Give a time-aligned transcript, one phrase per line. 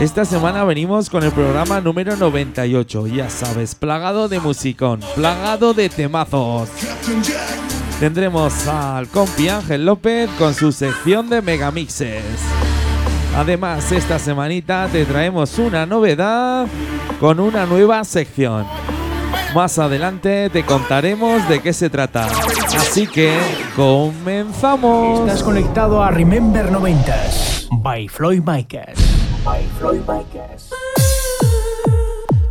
[0.00, 5.88] Esta semana venimos con el programa número 98, ya sabes, plagado de musicón, plagado de
[5.88, 6.68] temazos.
[7.98, 12.22] Tendremos al compi Ángel López con su sección de megamixes.
[13.36, 16.68] Además, esta semanita te traemos una novedad
[17.18, 18.66] con una nueva sección.
[19.52, 22.28] Más adelante te contaremos de qué se trata.
[22.76, 23.36] Así que
[23.74, 25.22] comenzamos.
[25.28, 29.17] Estás conectado a Remember 90s by Floyd Micas.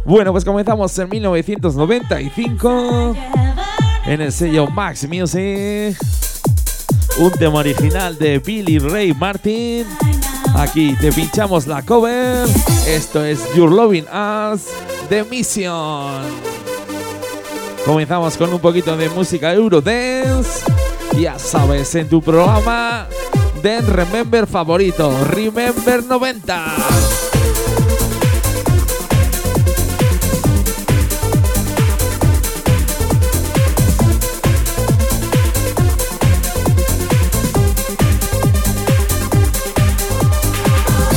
[0.05, 3.15] Bueno, pues comenzamos en 1995
[4.05, 5.97] en el sello Max Music.
[7.17, 9.85] Un tema original de Billy Ray Martin.
[10.55, 12.47] Aquí te pinchamos la cover.
[12.87, 14.67] Esto es Your Loving Us
[15.09, 16.23] de Mission.
[17.85, 20.63] Comenzamos con un poquito de música Eurodance.
[21.19, 23.07] Ya sabes, en tu programa
[23.61, 26.65] de Remember favorito, Remember 90.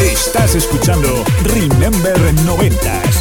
[0.00, 1.08] Estás escuchando
[1.44, 3.19] Remember 90s.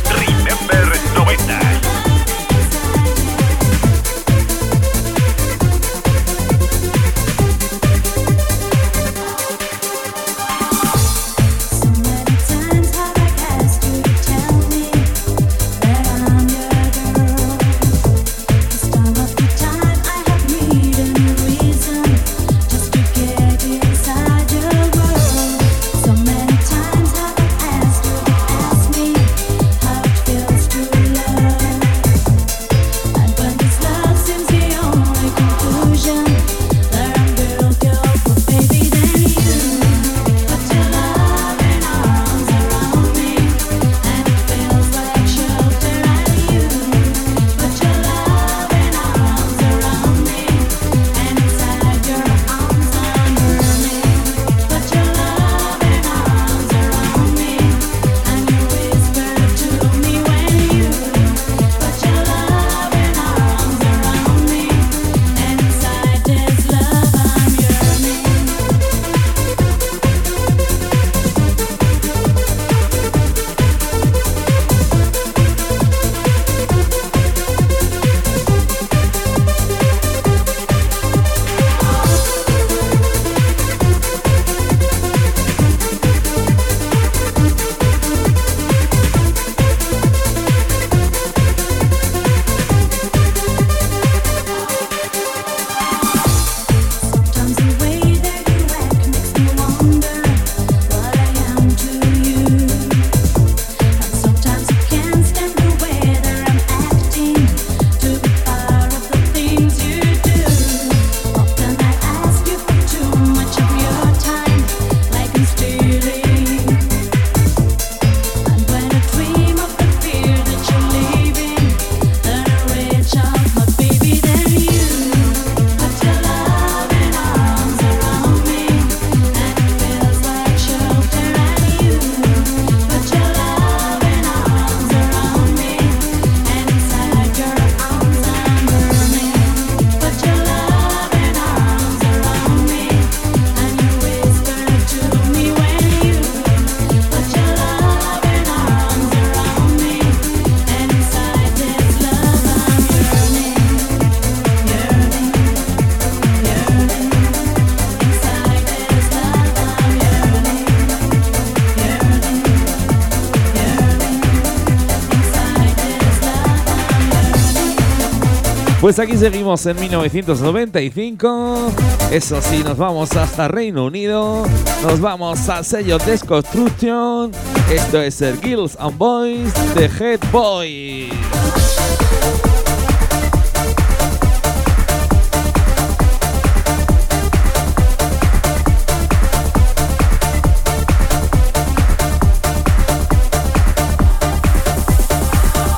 [168.89, 171.71] Pues aquí seguimos en 1995.
[172.09, 174.47] Eso sí, nos vamos hasta Reino Unido.
[174.81, 177.31] Nos vamos al sello Desconstruction.
[177.71, 181.13] Esto es el Girls and Boys de Head Boys.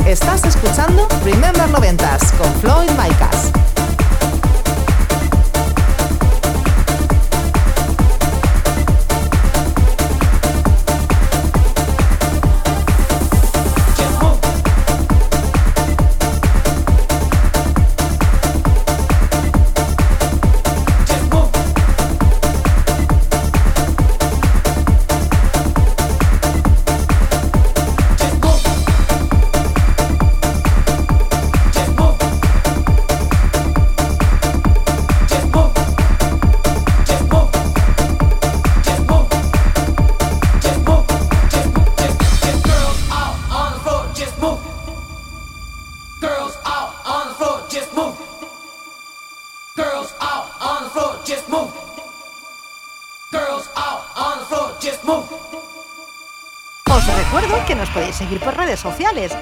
[0.08, 2.31] Estás escuchando Remember 90s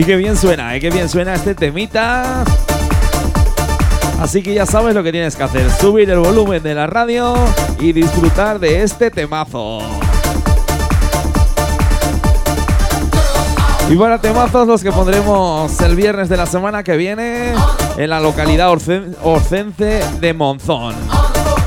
[0.00, 0.80] Y qué bien suena, ¿eh?
[0.80, 2.42] Qué bien suena este temita.
[4.18, 7.34] Así que ya sabes lo que tienes que hacer, subir el volumen de la radio
[7.78, 9.80] y disfrutar de este temazo.
[13.90, 17.52] Y para temazos los que pondremos el viernes de la semana que viene
[17.98, 20.94] en la localidad orcen- orcense de Monzón.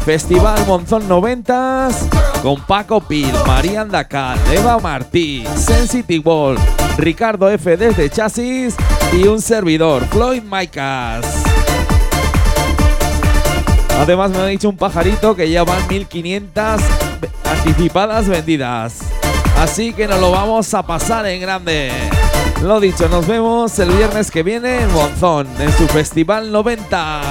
[0.05, 1.93] Festival Monzón 90s
[2.41, 6.57] con Paco Pil, María Andacal, Eva Martí, Sensitive Ball,
[6.97, 8.75] Ricardo F desde Chasis
[9.13, 11.25] y un servidor, Floyd Maicas.
[13.99, 16.81] Además me ha dicho un pajarito que ya van 1500
[17.21, 18.99] ve- anticipadas vendidas.
[19.59, 21.91] Así que nos lo vamos a pasar en grande.
[22.63, 27.21] Lo dicho, nos vemos el viernes que viene en Monzón, en su Festival 90.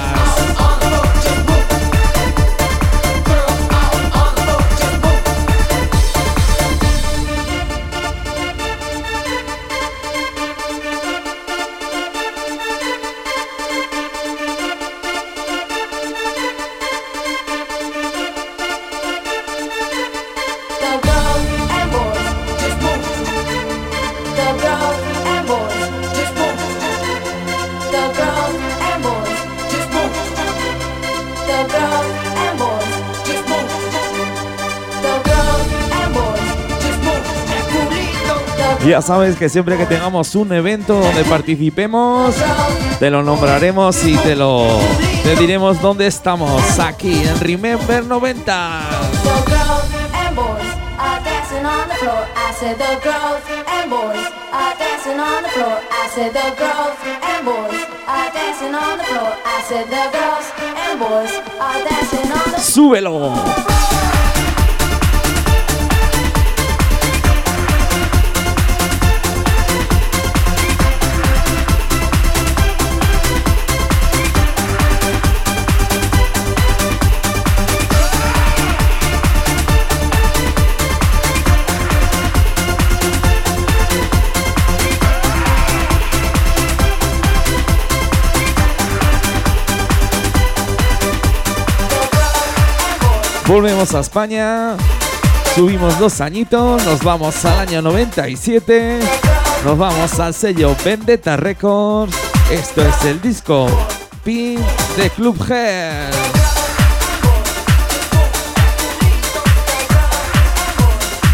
[38.85, 42.35] Ya sabes que siempre que tengamos un evento donde participemos,
[42.99, 44.67] te lo nombraremos y te lo
[45.39, 48.81] diremos dónde estamos aquí en Remember 90.
[63.03, 63.92] The
[93.53, 94.75] Volvemos a España.
[95.53, 96.83] Subimos dos añitos.
[96.85, 98.97] Nos vamos al año 97.
[99.63, 102.15] Nos vamos al sello Vendetta Records.
[102.49, 103.67] Esto es el disco
[104.23, 104.59] Pin
[104.97, 106.09] de Club Hell.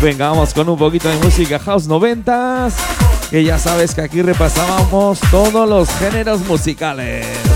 [0.01, 2.73] Venga, vamos con un poquito de música house 90s.
[3.29, 7.48] Que ya sabes que aquí repasábamos todos los géneros musicales.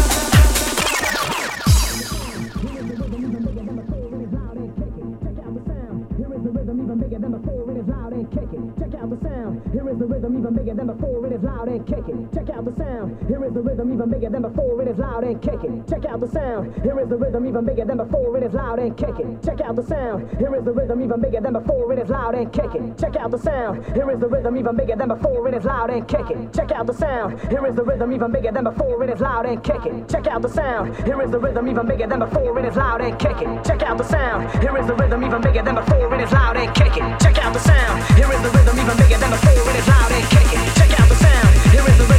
[10.43, 11.21] even bigger than before.
[11.21, 12.29] life loud and kicking.
[12.33, 13.17] Check out the sound.
[13.27, 14.81] Here is the rhythm even bigger than before.
[14.81, 15.83] It is loud and kicking.
[15.87, 16.73] Check out the sound.
[16.83, 18.37] Here is the rhythm even bigger than before.
[18.37, 19.39] It is loud and kicking.
[19.41, 20.29] Check out the sound.
[20.37, 21.93] Here is the rhythm even bigger than before.
[21.93, 22.95] It is loud and kicking.
[22.95, 23.85] Check out the sound.
[23.95, 25.47] Here is the rhythm even bigger than before.
[25.47, 26.51] It is loud and kicking.
[26.51, 27.39] Check out the sound.
[27.49, 29.03] Here is the rhythm even bigger than before.
[29.03, 30.05] It is loud and kicking.
[30.07, 30.95] Check out the sound.
[31.07, 32.59] Here is the rhythm even bigger than before.
[32.59, 33.63] It is loud and kicking.
[33.63, 34.51] Check out the sound.
[34.61, 36.13] Here is the rhythm even bigger than before.
[36.13, 37.07] It is loud and kicking.
[37.19, 38.03] Check out the sound.
[38.17, 39.69] Here is the rhythm even bigger than before.
[39.71, 40.63] It is loud and kicking.
[40.75, 41.52] Check out the sound.
[41.73, 42.13] Here is the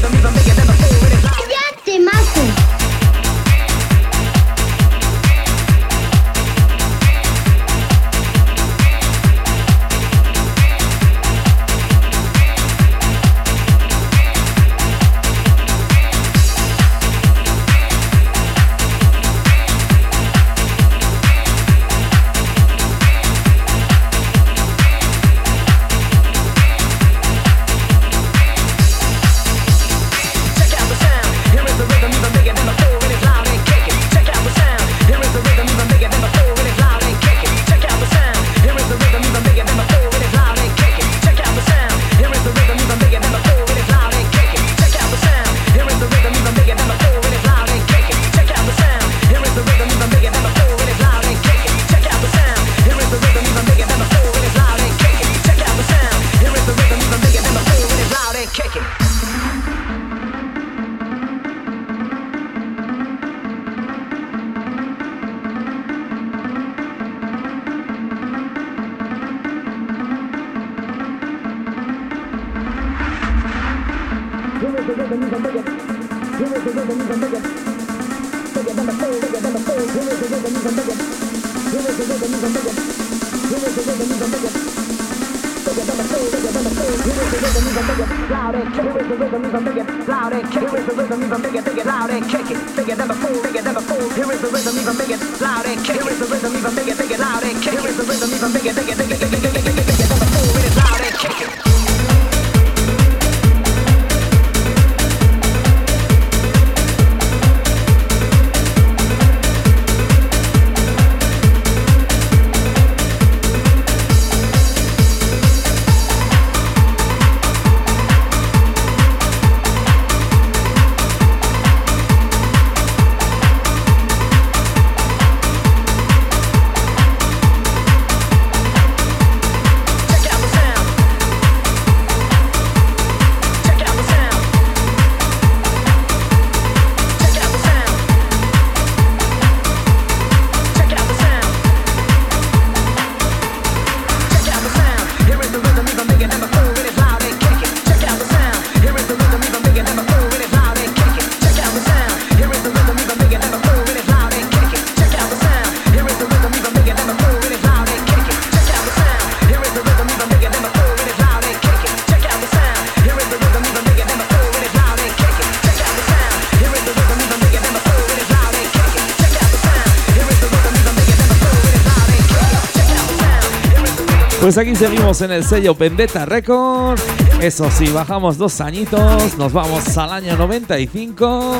[174.57, 177.03] Aquí seguimos en el sello Vendetta Records.
[177.41, 181.57] Eso sí, bajamos dos añitos, nos vamos al año 95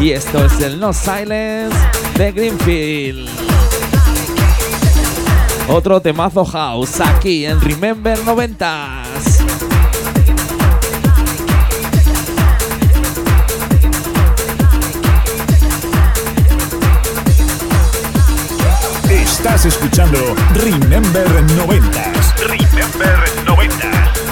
[0.00, 1.76] y esto es el No Silence
[2.16, 3.28] de Greenfield.
[5.68, 9.44] Otro temazo house aquí en Remember 90s.
[19.10, 20.18] Estás escuchando
[20.54, 22.09] Remember 90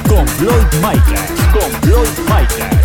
[0.09, 1.33] con Floyd Micas.
[1.53, 2.78] Con Floyd Micas.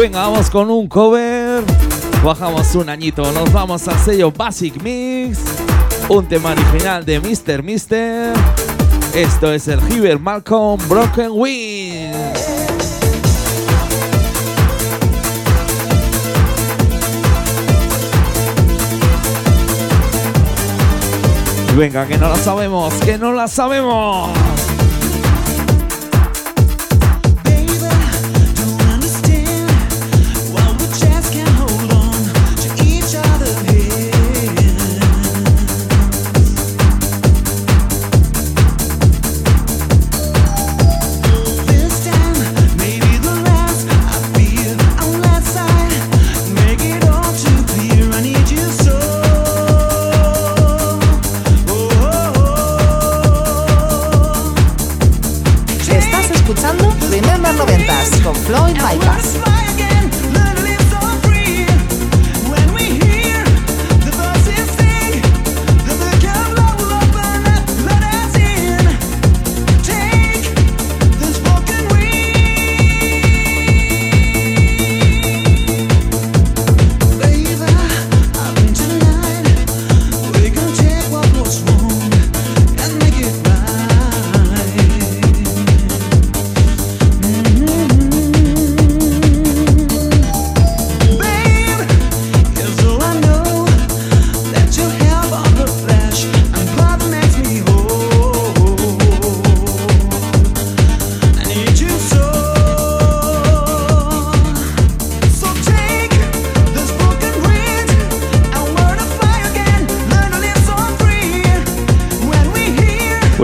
[0.00, 1.62] Venga, vamos con un cover.
[2.24, 5.40] Bajamos un añito, nos vamos al sello Basic Mix.
[6.08, 7.62] Un tema original de Mr.
[7.62, 8.32] Mister.
[9.12, 12.16] Esto es el Hiver Malcolm Broken Wings.
[21.76, 24.30] Venga, que no la sabemos, que no la sabemos.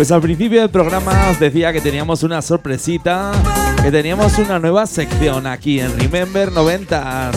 [0.06, 3.32] Pues al principio del programa os decía que teníamos una sorpresita,
[3.82, 7.34] que teníamos una nueva sección aquí en Remember 90s.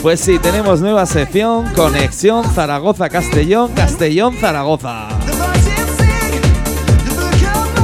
[0.00, 5.10] Pues sí, tenemos nueva sección, Conexión Zaragoza-Castellón, Castellón-Zaragoza.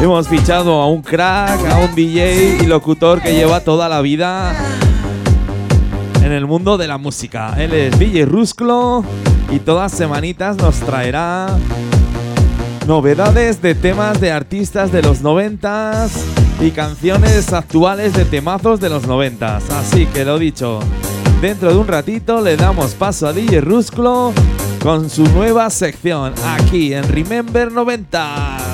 [0.00, 4.56] Hemos fichado a un crack, a un DJ y locutor que lleva toda la vida
[6.22, 7.54] en el mundo de la música.
[7.58, 9.04] Él es DJ Rusclo
[9.50, 11.48] y todas semanitas nos traerá
[12.88, 16.24] novedades de temas de artistas de los noventas
[16.58, 19.70] y canciones actuales de temazos de los noventas.
[19.70, 20.80] Así que lo dicho,
[21.42, 24.32] dentro de un ratito le damos paso a DJ Rusclo
[24.82, 28.67] con su nueva sección aquí en Remember 90.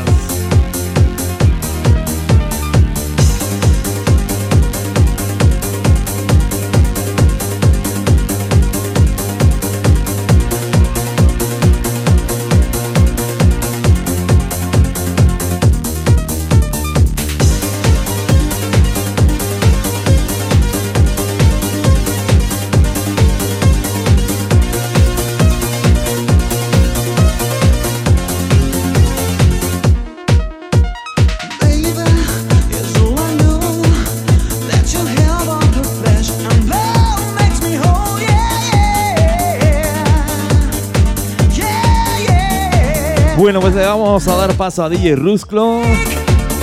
[43.55, 45.81] Bueno, pues le vamos a dar paso a DJ Rusclo.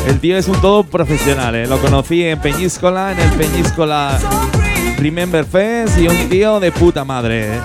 [0.07, 1.65] El tío es un todo profesional, ¿eh?
[1.65, 4.19] Lo conocí en Peñíscola, en el Peñíscola
[4.97, 7.55] Remember Fest y un tío de puta madre.
[7.55, 7.59] ¿eh?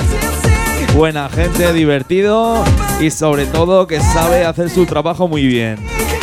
[0.95, 2.63] Buena gente, divertido
[3.01, 5.77] y sobre todo que sabe hacer su trabajo muy bien.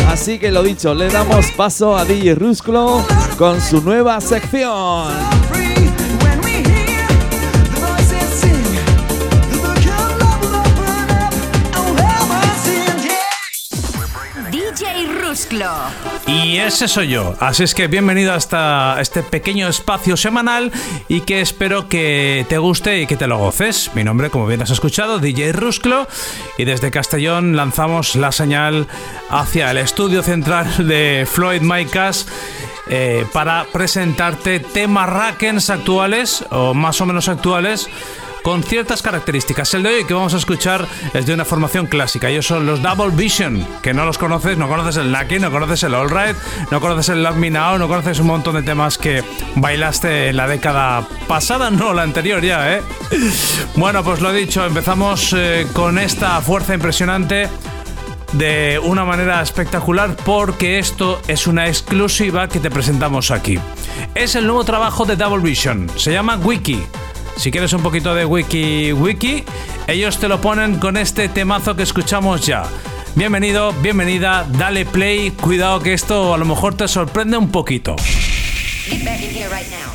[0.08, 3.06] Así que lo dicho, le damos paso a DJ Rusclo
[3.38, 5.43] con su nueva sección.
[16.26, 17.36] Y ese soy yo.
[17.40, 20.72] Así es que bienvenido hasta este pequeño espacio semanal
[21.08, 23.92] y que espero que te guste y que te lo goces.
[23.94, 26.08] Mi nombre, como bien has escuchado, DJ Rusclo.
[26.58, 28.88] Y desde Castellón lanzamos la señal
[29.30, 32.26] hacia el estudio central de Floyd Micas.
[32.90, 37.90] eh, para presentarte temas Rackens actuales o más o menos actuales
[38.44, 39.74] con ciertas características.
[39.74, 42.30] El de hoy que vamos a escuchar es de una formación clásica.
[42.30, 45.82] Ellos son los Double Vision, que no los conoces, no conoces el Lucky, no conoces
[45.84, 46.36] el All Right,
[46.70, 49.24] no conoces el Love Me Now, no conoces un montón de temas que
[49.56, 52.82] bailaste en la década pasada, no, la anterior ya, ¿eh?
[53.76, 57.50] Bueno, pues lo dicho, empezamos eh, con esta fuerza impresionante
[58.34, 63.60] de una manera espectacular porque esto es una exclusiva que te presentamos aquí.
[64.16, 65.90] Es el nuevo trabajo de Double Vision.
[65.96, 66.84] Se llama Wiki.
[67.38, 69.44] Si quieres un poquito de Wiki Wiki,
[69.88, 72.64] ellos te lo ponen con este temazo que escuchamos ya.
[73.16, 75.32] Bienvenido, bienvenida, dale play.
[75.32, 77.96] Cuidado que esto a lo mejor te sorprende un poquito.
[78.90, 79.92] Get back in here right now.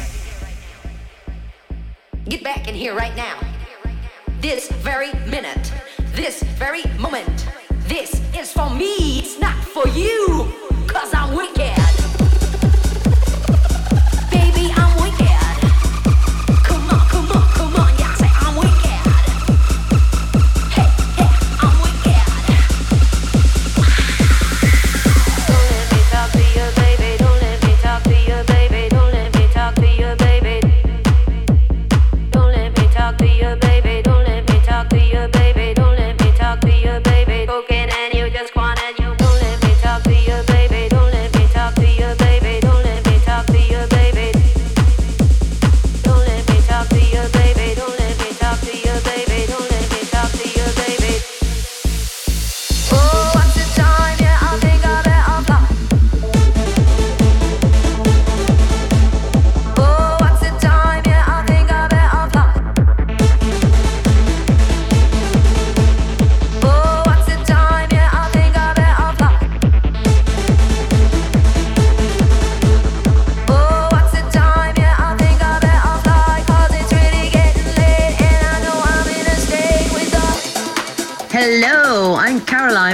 [2.28, 3.36] Get back here right now.
[4.40, 5.72] This very minute.
[6.14, 7.46] This very moment.
[7.88, 9.20] This is for me.
[9.20, 10.46] It's not for you.
[10.86, 11.77] Cause I'm wicked.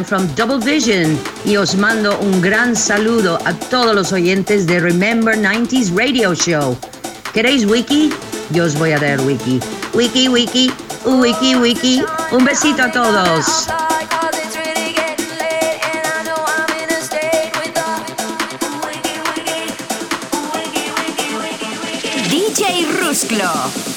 [0.06, 5.36] From Double Vision y os mando un gran saludo a todos los oyentes de Remember
[5.36, 6.76] 90s Radio Show.
[7.32, 8.10] ¿Queréis wiki?
[8.50, 9.60] Yo os voy a dar wiki.
[9.94, 10.70] Wiki, wiki,
[11.04, 12.02] wiki, wiki.
[12.32, 13.66] Un besito a todos.
[22.30, 23.93] DJ Rusclo.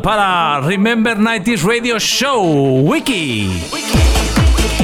[0.00, 3.62] Para Remember 90s Radio Show Wiki.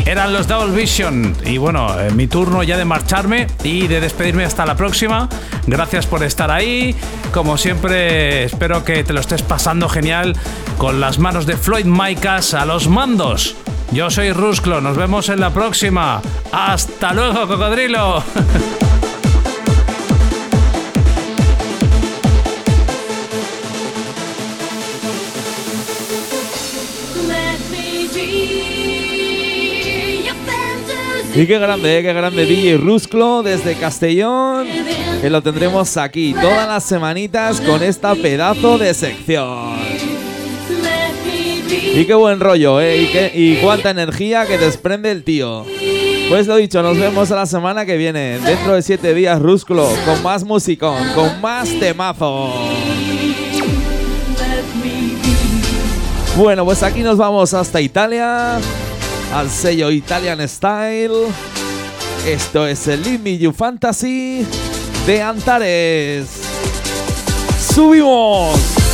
[0.04, 1.34] Eran los Double Vision.
[1.44, 5.28] Y bueno, eh, mi turno ya de marcharme y de despedirme hasta la próxima.
[5.66, 6.94] Gracias por estar ahí.
[7.32, 10.36] Como siempre, espero que te lo estés pasando genial
[10.76, 13.56] con las manos de Floyd Micas a los mandos.
[13.92, 16.20] Yo soy Rusclo, nos vemos en la próxima.
[16.52, 18.22] Hasta luego, cocodrilo.
[31.38, 34.66] Y qué grande, eh, qué grande DJ Rusclo desde Castellón,
[35.20, 39.77] que lo tendremos aquí todas las semanitas con esta pedazo de sección.
[41.94, 43.31] Y qué buen rollo, ¿eh?
[43.33, 45.64] Y, cuánta energía que desprende el tío.
[46.29, 49.88] Pues lo dicho, nos vemos a la semana que viene, dentro de siete días Rusclo,
[50.05, 52.53] con más musicón, con más temazo.
[56.37, 58.59] Bueno, pues aquí nos vamos hasta Italia
[59.34, 61.26] al sello Italian Style.
[62.26, 64.46] Esto es el Leave You Fantasy
[65.06, 66.26] de Antares.
[67.74, 68.88] ¡Subimos!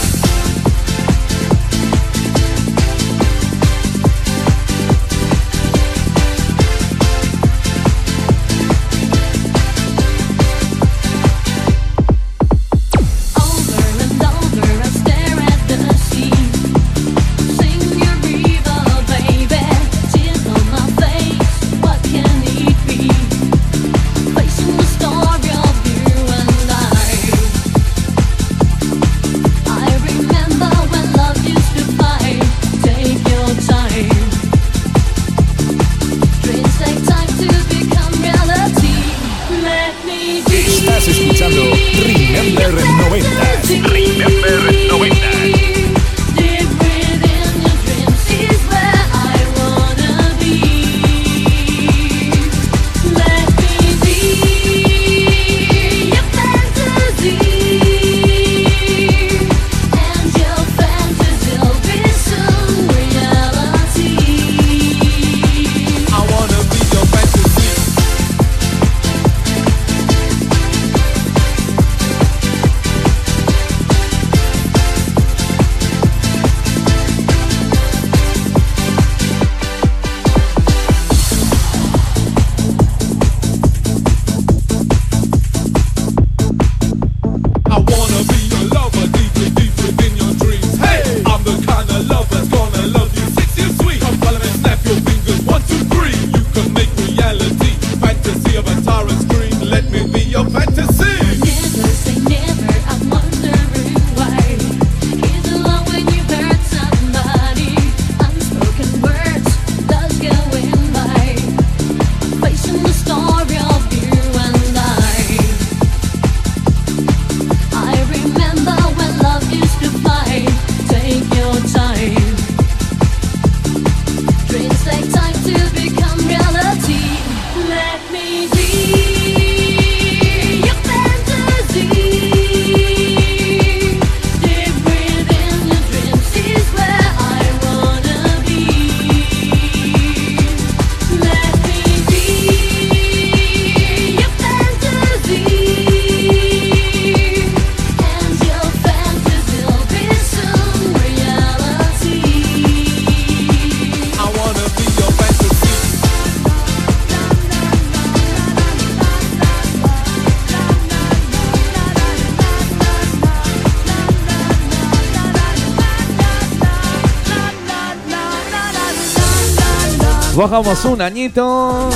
[170.44, 171.88] Bajamos un añito.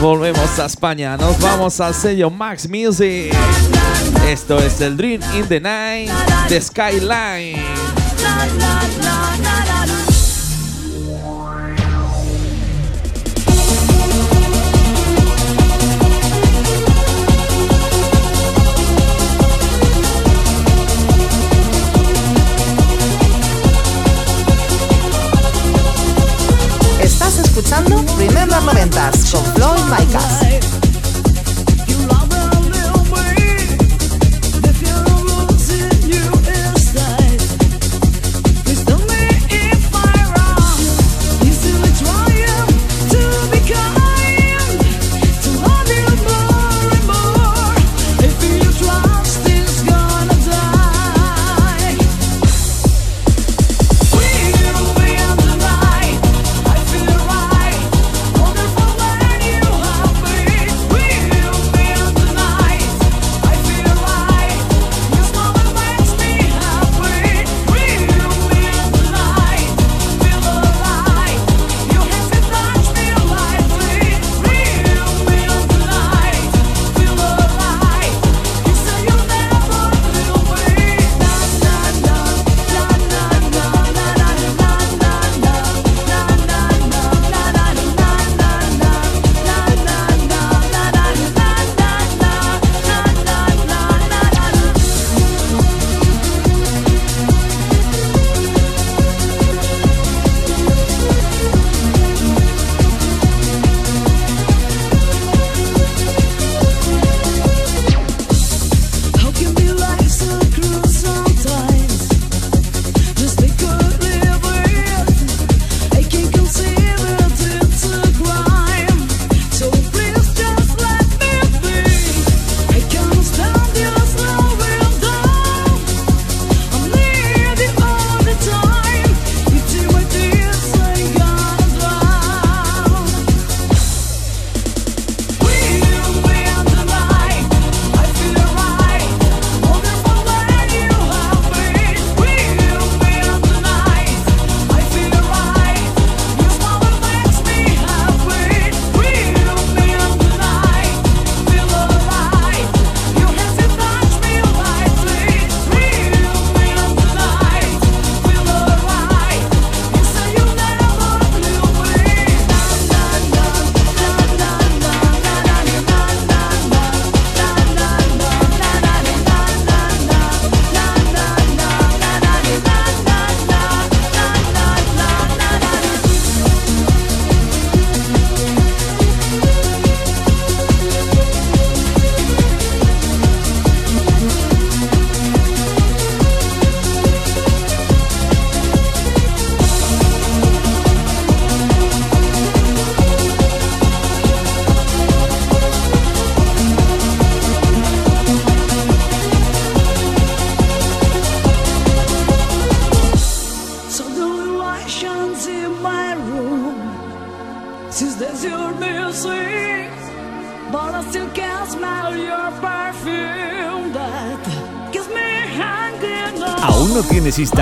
[0.00, 1.16] Volvemos a España.
[1.16, 3.34] Nos vamos al sello Max Music.
[4.24, 6.08] Esto es el Dream in the Night
[6.48, 7.60] de Skyline.
[28.90, 30.41] presentas con Floyd Micas.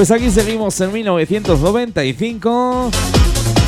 [0.00, 2.90] Pues aquí seguimos en 1995.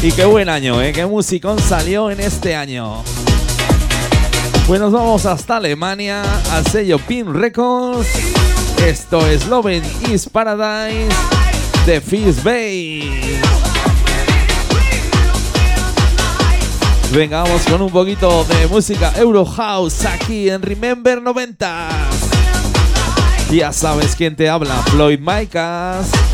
[0.03, 0.91] Y qué buen año, ¿eh?
[0.91, 3.03] Qué musicón salió en este año.
[4.67, 8.09] Pues nos vamos hasta Alemania, al sello Pin Records.
[8.83, 11.15] Esto es Loving is Paradise
[11.85, 13.39] de Fizz Bay.
[17.13, 22.32] Venga, vamos con un poquito de música Euro House aquí en Remember 90.
[23.53, 26.32] Ya sabes quién te habla, Floyd Micas.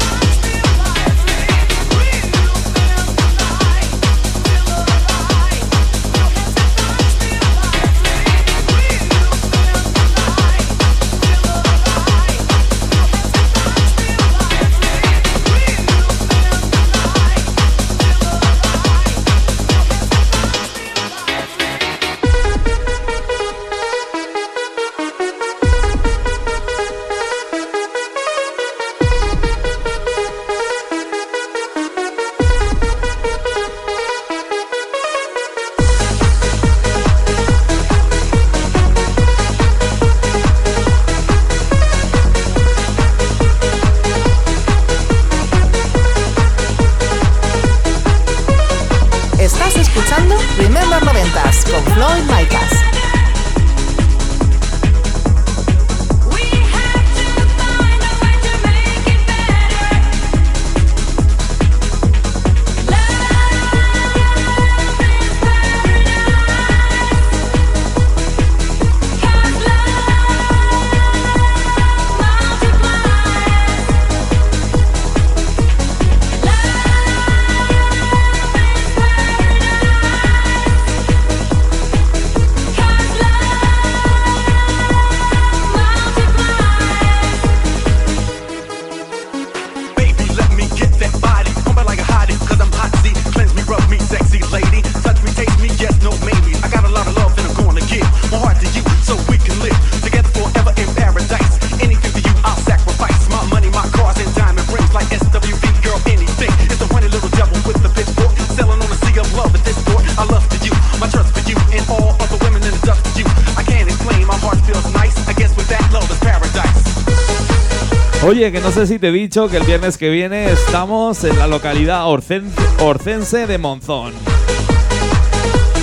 [118.28, 121.38] Oye, que no sé si te he dicho que el viernes que viene estamos en
[121.38, 122.50] la localidad orcen-
[122.80, 124.12] orcense de Monzón.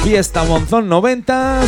[0.04, 1.68] Fiesta Monzón 90s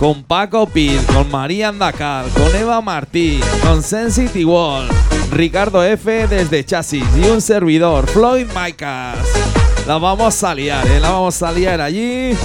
[0.00, 4.88] con Paco Pil, con María Andacal, con Eva Martí, con Sensity Wall,
[5.30, 9.18] Ricardo F desde Chasis y un servidor, Floyd Micas.
[9.86, 11.00] La vamos a liar, ¿eh?
[11.00, 12.36] La vamos a liar allí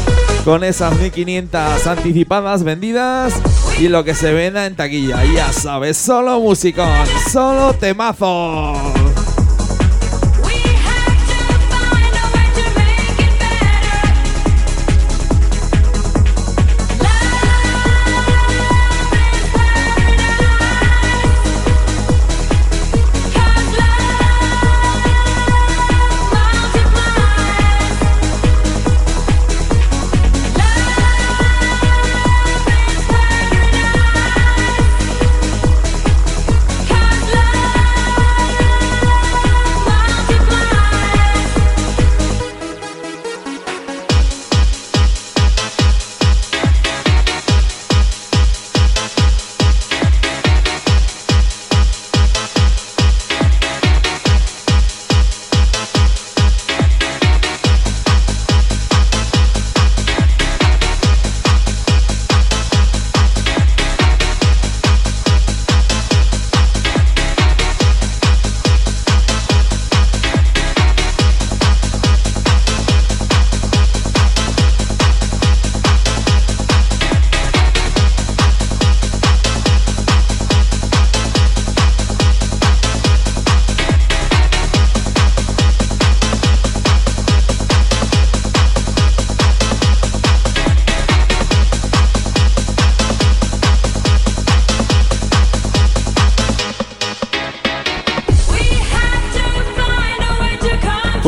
[0.44, 3.34] con esas 1500 anticipadas vendidas
[3.80, 5.24] y lo que se venda en taquilla.
[5.24, 8.74] Ya sabes, solo musicón, solo temazo.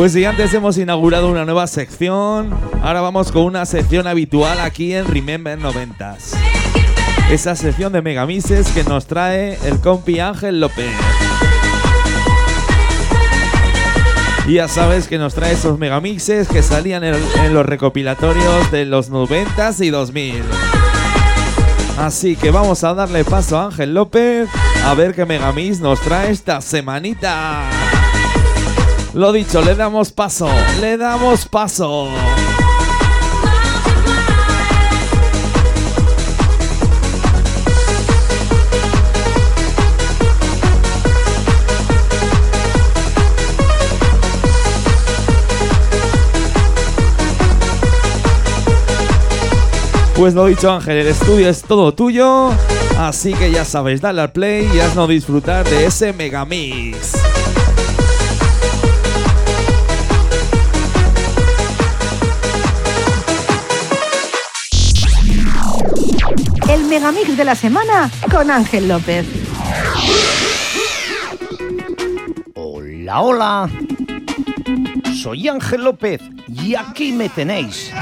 [0.00, 4.94] Pues si antes hemos inaugurado una nueva sección, ahora vamos con una sección habitual aquí
[4.94, 6.38] en Remember 90s.
[7.30, 10.90] Esa sección de megamixes que nos trae el compi Ángel López.
[14.48, 18.86] Y ya sabes que nos trae esos megamixes que salían en, en los recopilatorios de
[18.86, 20.42] los 90s y 2000.
[21.98, 24.48] Así que vamos a darle paso a Ángel López
[24.82, 27.79] a ver qué megamix nos trae esta semanita.
[29.12, 30.48] Lo dicho, le damos paso,
[30.80, 32.08] le damos paso.
[50.14, 52.50] Pues lo dicho Ángel, el estudio es todo tuyo,
[52.98, 57.29] así que ya sabes, dale al play y haznos disfrutar de ese megamix.
[66.90, 69.24] Megamix de la semana con Ángel López.
[72.54, 73.70] Hola, hola.
[75.22, 77.92] Soy Ángel López y aquí me tenéis.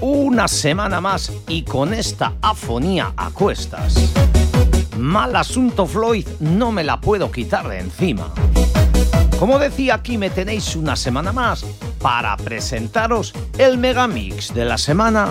[0.00, 4.12] Una semana más y con esta afonía a cuestas.
[4.96, 8.32] Mal asunto Floyd, no me la puedo quitar de encima.
[9.40, 11.64] Como decía, aquí me tenéis una semana más
[12.00, 15.28] para presentaros el megamix de la semana.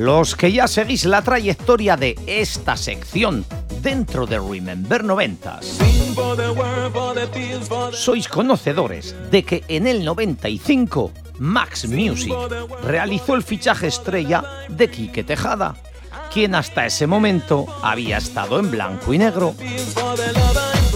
[0.00, 3.44] Los que ya seguís la trayectoria de esta sección
[3.82, 5.76] dentro de Remember 90s,
[7.92, 12.32] sois conocedores de que en el 95 Max Music
[12.82, 15.76] realizó el fichaje estrella de Quique Tejada,
[16.32, 19.54] quien hasta ese momento había estado en blanco y negro.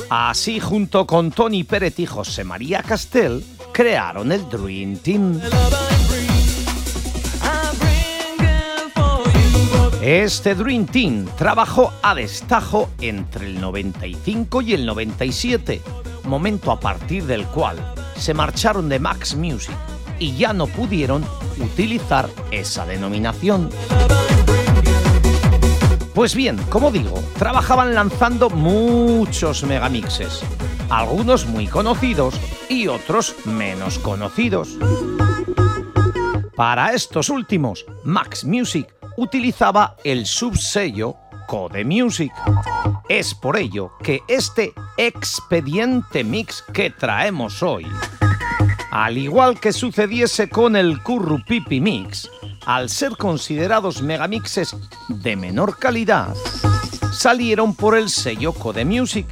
[0.09, 5.43] Así, junto con Tony Pérez y José María Castel, crearon el Dream Team.
[10.07, 15.81] Este Dream Team trabajó a destajo entre el 95 y el 97,
[16.25, 17.79] momento a partir del cual
[18.15, 19.75] se marcharon de Max Music
[20.19, 21.25] y ya no pudieron
[21.57, 23.71] utilizar esa denominación.
[26.13, 30.43] Pues bien, como digo, trabajaban lanzando muchos megamixes,
[30.91, 32.35] algunos muy conocidos
[32.69, 34.77] y otros menos conocidos.
[36.57, 42.33] Para estos últimos, Max Music utilizaba el subsello Code Music.
[43.09, 47.87] Es por ello que este expediente mix que traemos hoy,
[48.91, 52.31] al igual que sucediese con el Currupipi Mix,
[52.67, 54.77] al ser considerados megamixes
[55.09, 56.35] de menor calidad,
[57.13, 59.27] salieron por el sello Code Music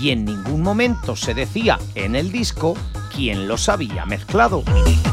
[0.00, 2.74] y en ningún momento se decía en el disco
[3.14, 4.64] quién los había mezclado,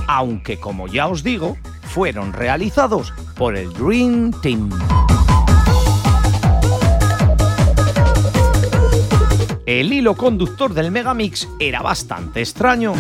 [0.08, 1.58] aunque como ya os digo,
[1.90, 4.70] fueron realizados por el Dream Team.
[9.66, 12.94] El hilo conductor del Megamix era bastante extraño,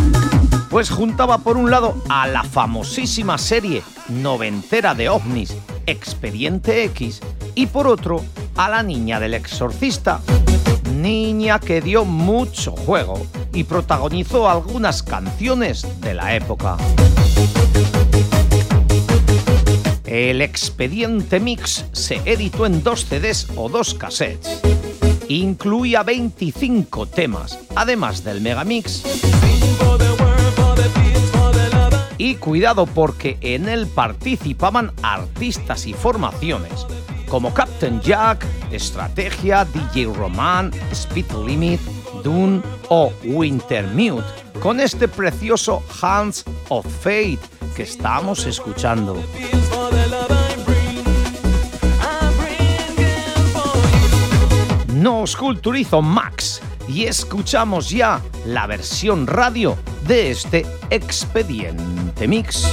[0.70, 7.22] pues juntaba por un lado a la famosísima serie noventera de ovnis, Expediente X,
[7.56, 8.24] y por otro
[8.56, 10.20] a la niña del exorcista,
[10.96, 16.78] niña que dio mucho juego y protagonizó algunas canciones de la época.
[20.10, 24.60] El expediente Mix se editó en dos CDs o dos cassettes.
[25.28, 29.04] Incluía 25 temas, además del Megamix.
[32.18, 36.88] Y cuidado porque en él participaban artistas y formaciones
[37.28, 41.82] como Captain Jack, Estrategia, DJ Roman, Speed Limit,
[42.24, 44.26] Dune o Wintermute,
[44.60, 47.38] con este precioso Hands of Fate
[47.76, 49.16] que estamos escuchando.
[55.00, 62.70] No os culturizo Max y escuchamos ya la versión radio de este expediente mix.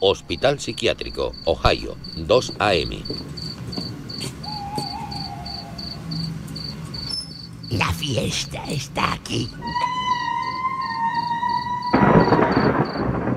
[0.00, 3.02] Hospital Psiquiátrico, Ohio, 2 AM.
[7.68, 9.50] La fiesta está aquí.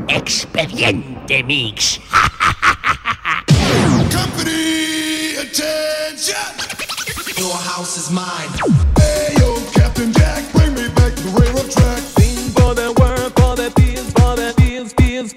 [0.07, 1.99] Expediente Mix.
[5.59, 6.35] Attention!
[7.35, 8.47] Your house is mine.
[8.97, 11.99] Hey, yo, Captain Jack, bring me back the railroad track.
[11.99, 15.33] Sing for the word, for the beans, for the beans, beans.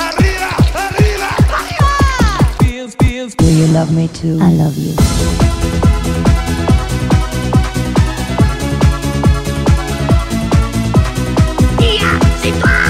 [0.00, 0.48] Arriba,
[0.80, 2.56] arriba, arriba!
[2.58, 3.34] Beans, beans.
[3.34, 4.38] Do you love me too?
[4.40, 4.94] I love you.
[11.84, 12.89] Yeah, c'est toi!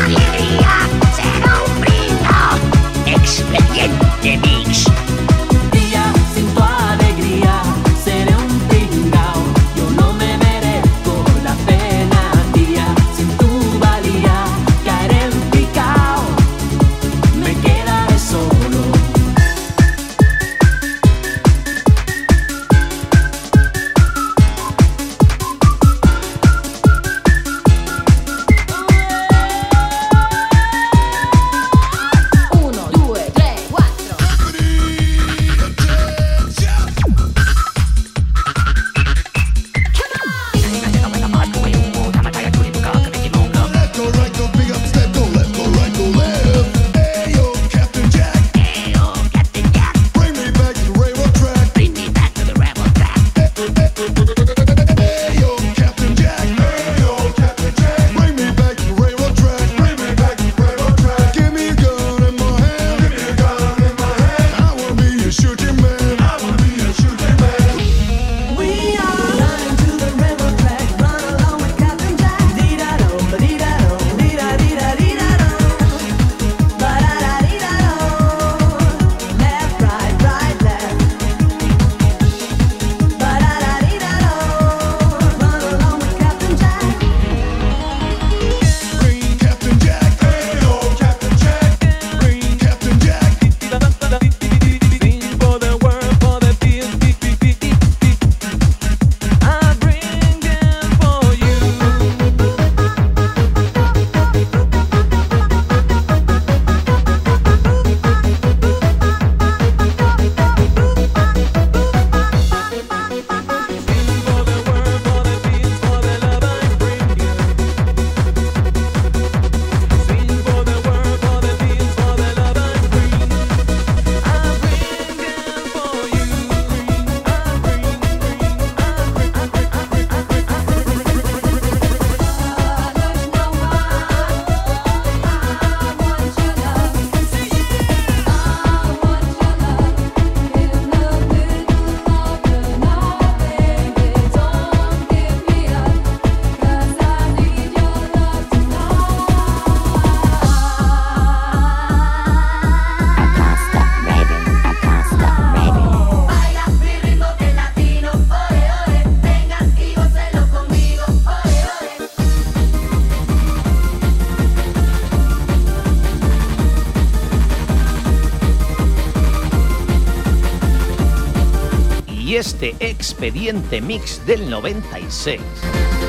[172.41, 175.43] Este expediente mix del 96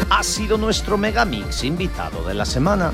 [0.09, 2.93] ha sido nuestro megamix invitado de la semana.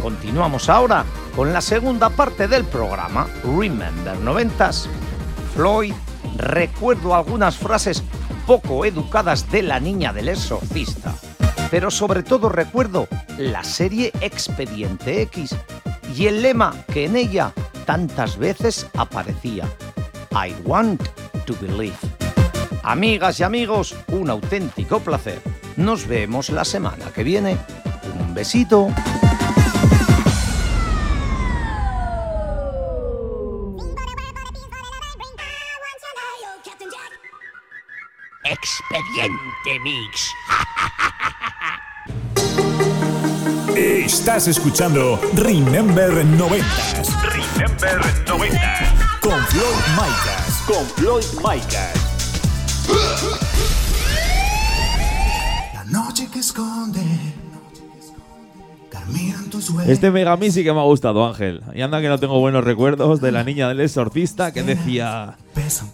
[0.00, 1.04] Continuamos ahora
[1.34, 4.86] con la segunda parte del programa Remember 90s.
[5.56, 5.94] Floyd,
[6.36, 8.04] recuerdo algunas frases
[8.46, 11.12] poco educadas de la niña del exorcista,
[11.72, 15.56] pero sobre todo recuerdo la serie Expediente X
[16.16, 17.52] y el lema que en ella
[17.84, 19.64] tantas veces aparecía.
[20.30, 21.02] I want
[21.46, 22.19] to believe.
[22.82, 25.40] Amigas y amigos, un auténtico placer.
[25.76, 27.56] Nos vemos la semana que viene.
[28.18, 28.88] Un besito.
[38.44, 40.30] Expediente Mix.
[43.76, 48.60] Estás escuchando Remember 90s Remember 90.
[49.20, 49.64] con Floyd
[49.96, 50.62] Micas.
[50.66, 52.19] Con Floyd Micas.
[55.74, 57.00] La noche que esconde.
[59.86, 61.62] Este Megamix sí que me ha gustado, Ángel.
[61.74, 65.36] Y anda que no tengo buenos recuerdos de la niña del exorcista que decía...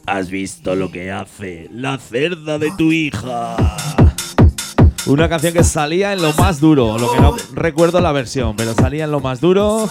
[0.06, 3.56] ¿Has visto lo que hace la cerda de tu hija?
[5.06, 8.74] Una canción que salía en lo más duro, lo que no recuerdo la versión, pero
[8.74, 9.88] salía en lo más duro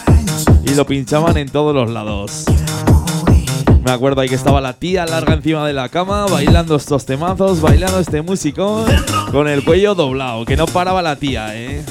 [0.64, 2.46] y lo pinchaban en todos los lados.
[3.86, 7.62] Me acuerdo ahí que estaba la tía larga encima de la cama, bailando estos temazos,
[7.62, 8.84] bailando este músico
[9.32, 11.86] con el cuello doblado, que no paraba la tía, eh.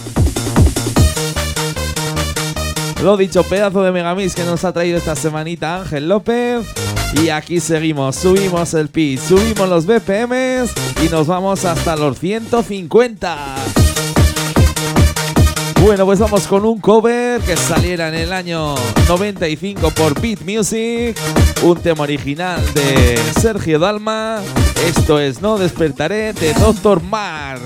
[3.00, 6.66] Lo dicho, pedazo de Megamix que nos ha traído esta semanita Ángel López.
[7.22, 13.54] Y aquí seguimos, subimos el pitch, subimos los BPMs y nos vamos hasta los 150.
[15.84, 18.74] Bueno, pues vamos con un cover que saliera en el año
[19.06, 21.14] 95 por Beat Music,
[21.62, 24.40] un tema original de Sergio Dalma.
[24.86, 27.02] Esto es No despertaré de Dr.
[27.02, 27.60] Mark.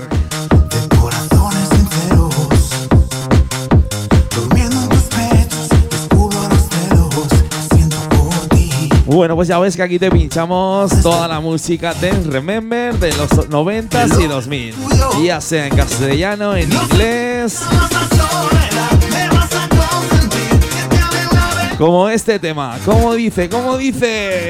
[9.05, 13.29] Bueno, pues ya ves que aquí te pinchamos toda la música de Remember de los
[13.49, 14.75] 90s y 2000.
[15.23, 17.28] Ya sea en castellano, en inglés.
[21.77, 24.49] Como este tema, como dice, como dice.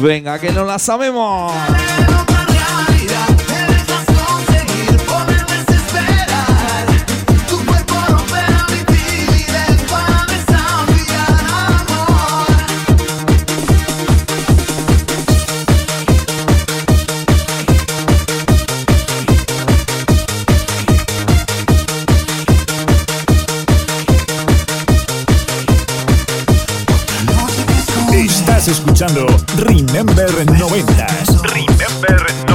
[0.00, 1.52] Venga, que no la sabemos.
[28.68, 31.42] Escuchando Remember 90s.
[31.42, 32.45] Remember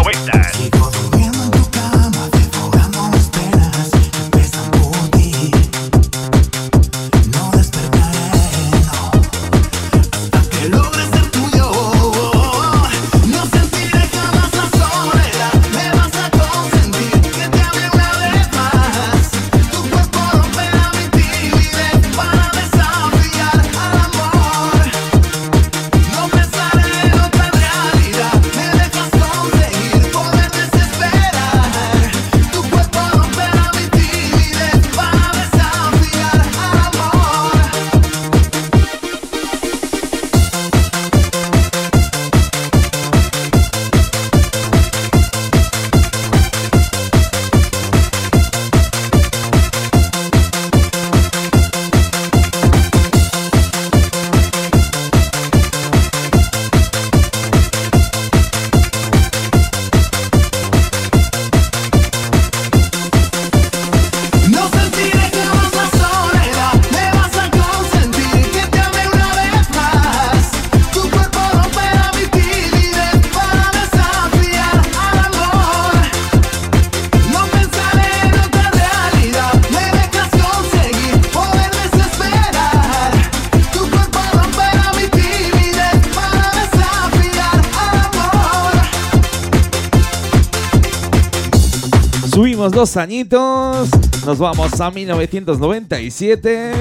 [92.71, 93.89] Dos añitos,
[94.25, 96.71] nos vamos a 1997,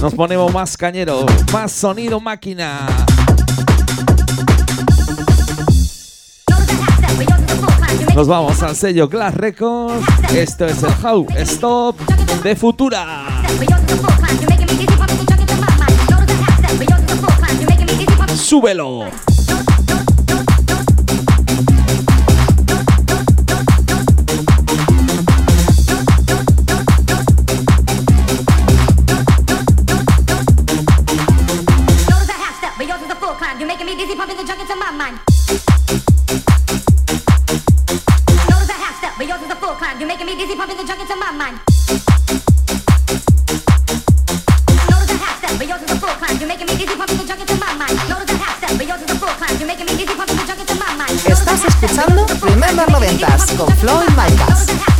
[0.00, 2.86] nos ponemos más cañero, más sonido máquina.
[8.14, 11.98] Nos vamos al sello Glass Records, esto es el How Stop
[12.44, 13.26] de Futura.
[18.46, 19.35] súbelo.
[52.76, 54.95] Escuchando Remember 90s con Floyd Micas.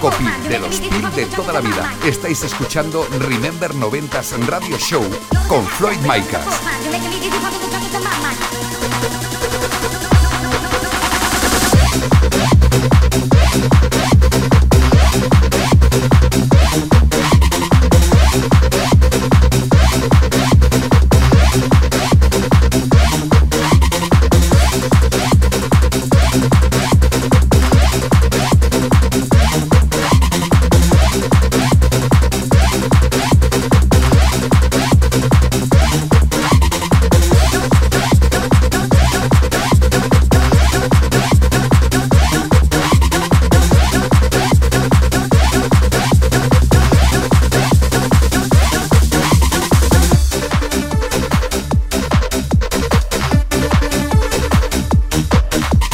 [0.00, 0.16] Paco
[0.48, 1.94] de los Pi de toda la vida.
[2.06, 5.04] Estáis escuchando Remember 90s Radio Show
[5.46, 6.46] con Floyd Micas.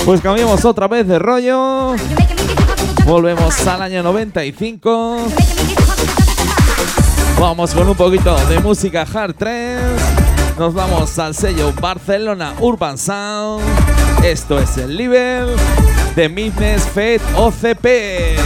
[0.06, 1.96] Pues cambiamos otra vez de rollo.
[3.04, 5.16] Volvemos al año 95.
[7.40, 10.04] Vamos con un poquito de música hard trance.
[10.60, 13.64] Nos vamos al sello Barcelona Urban Sound.
[14.22, 15.48] Esto es el nivel
[16.14, 18.45] de Midness Fed OCP.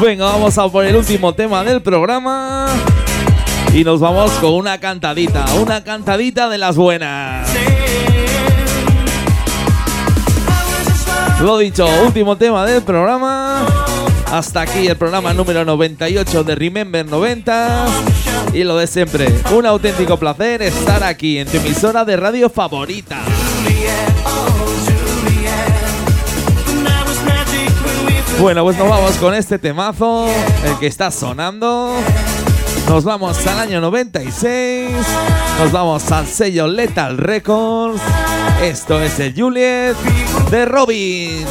[0.00, 2.66] Venga, vamos a por el último tema del programa.
[3.72, 7.48] Y nos vamos con una cantadita, una cantadita de las buenas.
[11.40, 13.66] Lo dicho, último tema del programa.
[14.30, 17.86] Hasta aquí el programa número 98 de Remember 90.
[18.52, 23.22] Y lo de siempre, un auténtico placer estar aquí en tu emisora de radio favorita.
[28.40, 30.26] Bueno, pues nos vamos con este temazo,
[30.64, 31.94] el que está sonando.
[32.88, 34.90] Nos vamos al año 96.
[35.58, 38.00] Nos vamos al sello Lethal Records.
[38.62, 39.96] Esto es el Juliet
[40.50, 41.46] de Robin.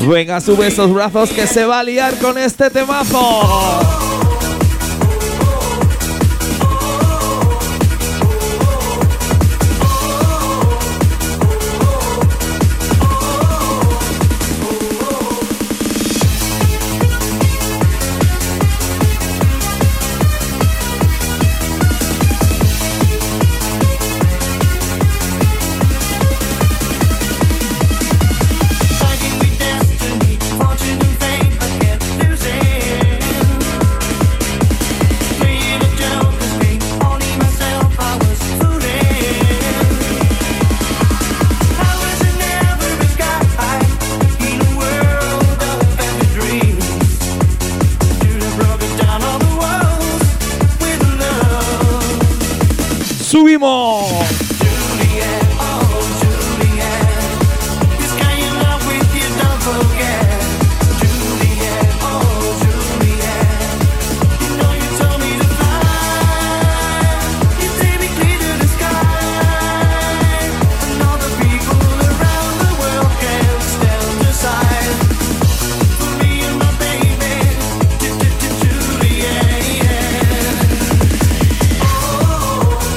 [0.00, 4.29] Venga, sube esos brazos que se va a liar con este temazo.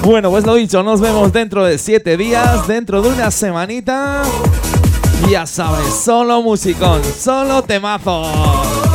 [0.04, 4.22] Bueno, pues lo dicho, nos vemos dentro de siete días, dentro de una semanita.
[5.30, 8.93] Ya sabes, solo musicón, solo temazo.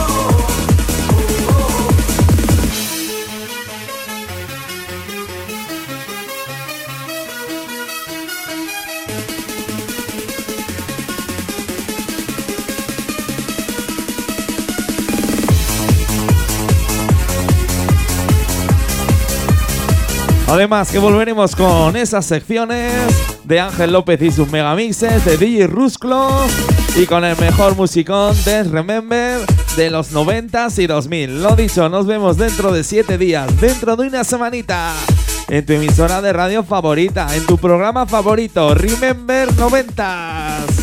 [20.48, 22.92] Además que volveremos con esas secciones
[23.44, 26.30] de Ángel López y sus megamixes, de DJ Rusclo
[26.96, 29.40] y con el mejor musicón de Remember
[29.76, 31.42] de los 90s y 2000.
[31.42, 34.94] Lo dicho, nos vemos dentro de 7 días, dentro de una semanita,
[35.48, 40.77] en tu emisora de radio favorita, en tu programa favorito, Remember 90s.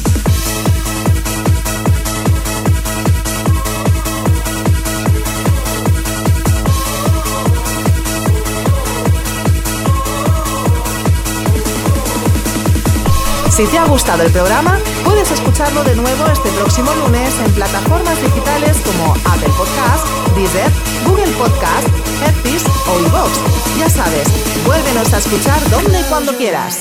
[13.56, 18.22] Si te ha gustado el programa, puedes escucharlo de nuevo este próximo lunes en plataformas
[18.22, 20.70] digitales como Apple Podcast, Deezer,
[21.08, 21.88] Google Podcast,
[22.22, 23.32] Headpiece o iVoox.
[23.80, 24.28] Ya sabes,
[24.66, 26.80] vuélvenos a escuchar donde y cuando quieras.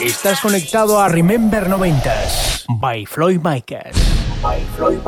[0.00, 3.96] Estás conectado a Remember 90s by Floyd Mikers.
[4.40, 5.00] By Floyd.